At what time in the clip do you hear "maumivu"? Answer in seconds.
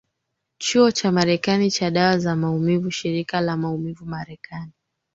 2.35-2.91, 3.57-4.05